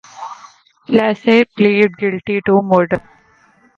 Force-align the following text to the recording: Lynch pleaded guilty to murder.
Lynch 0.87 1.45
pleaded 1.55 1.95
guilty 1.95 2.41
to 2.47 2.59
murder. 2.63 3.03